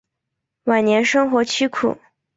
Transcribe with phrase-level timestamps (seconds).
[0.63, 1.95] 晚年生活凄苦。